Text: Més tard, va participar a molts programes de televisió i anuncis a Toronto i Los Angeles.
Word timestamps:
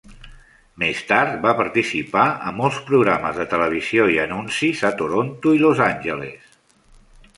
Més 0.83 1.01
tard, 1.09 1.33
va 1.43 1.51
participar 1.59 2.23
a 2.51 2.53
molts 2.61 2.79
programes 2.89 3.37
de 3.43 3.47
televisió 3.53 4.09
i 4.15 4.19
anuncis 4.27 4.85
a 4.91 4.95
Toronto 5.03 5.55
i 5.59 5.63
Los 5.67 5.85
Angeles. 5.93 6.61